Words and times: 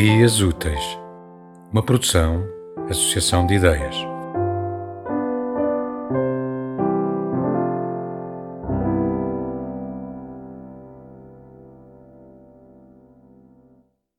Ideias 0.00 0.40
Úteis, 0.40 0.82
uma 1.70 1.84
produção, 1.84 2.42
associação 2.88 3.46
de 3.46 3.56
ideias. 3.56 3.94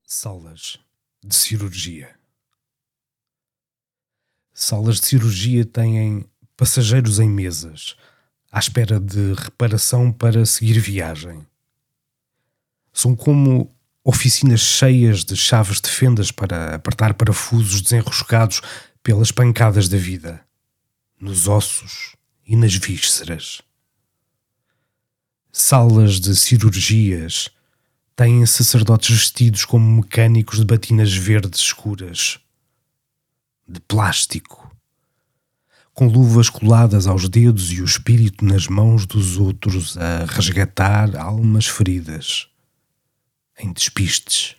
Salas 0.04 0.78
de 1.20 1.34
cirurgia. 1.34 2.14
Salas 4.54 5.00
de 5.00 5.06
cirurgia 5.06 5.64
têm 5.64 6.30
passageiros 6.56 7.18
em 7.18 7.28
mesas, 7.28 7.96
à 8.52 8.60
espera 8.60 9.00
de 9.00 9.34
reparação 9.34 10.12
para 10.12 10.46
seguir 10.46 10.78
viagem. 10.78 11.44
São 12.92 13.16
como 13.16 13.74
oficinas 14.04 14.60
cheias 14.60 15.24
de 15.24 15.36
chaves 15.36 15.80
de 15.80 15.88
fendas 15.88 16.32
para 16.32 16.74
apertar 16.74 17.14
parafusos 17.14 17.80
desenroscados 17.80 18.60
pelas 19.02 19.30
pancadas 19.30 19.88
da 19.88 19.96
vida, 19.96 20.44
nos 21.20 21.46
ossos 21.46 22.16
e 22.44 22.56
nas 22.56 22.74
vísceras. 22.74 23.62
Salas 25.52 26.18
de 26.18 26.34
cirurgias 26.34 27.48
têm 28.16 28.44
sacerdotes 28.44 29.10
vestidos 29.10 29.64
como 29.64 30.02
mecânicos 30.02 30.58
de 30.58 30.64
batinas 30.64 31.14
verdes 31.14 31.60
escuras, 31.60 32.40
de 33.68 33.78
plástico, 33.80 34.70
com 35.94 36.08
luvas 36.08 36.48
coladas 36.48 37.06
aos 37.06 37.28
dedos 37.28 37.70
e 37.70 37.80
o 37.80 37.84
espírito 37.84 38.44
nas 38.44 38.66
mãos 38.66 39.06
dos 39.06 39.36
outros 39.36 39.96
a 39.96 40.24
resgatar 40.24 41.16
almas 41.16 41.66
feridas 41.66 42.51
em 43.58 43.72
despistes, 43.72 44.56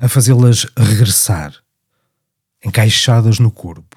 a 0.00 0.08
fazê-las 0.08 0.66
regressar, 0.76 1.54
encaixadas 2.64 3.38
no 3.38 3.50
corpo, 3.50 3.96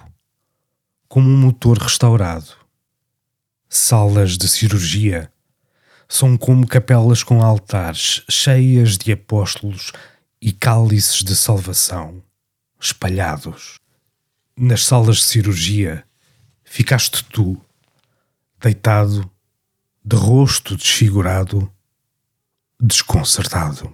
como 1.07 1.29
um 1.29 1.37
motor 1.37 1.77
restaurado. 1.77 2.55
Salas 3.69 4.37
de 4.37 4.47
cirurgia 4.47 5.31
são 6.07 6.37
como 6.37 6.67
capelas 6.67 7.23
com 7.23 7.41
altares 7.41 8.23
cheias 8.29 8.97
de 8.97 9.11
apóstolos 9.11 9.91
e 10.41 10.51
cálices 10.51 11.23
de 11.23 11.35
salvação 11.35 12.23
espalhados. 12.79 13.79
Nas 14.55 14.85
salas 14.85 15.17
de 15.17 15.23
cirurgia 15.23 16.05
ficaste 16.63 17.23
tu, 17.25 17.59
deitado, 18.59 19.29
de 20.03 20.15
rosto 20.15 20.75
desfigurado 20.75 21.71
desconcertado. 22.83 23.89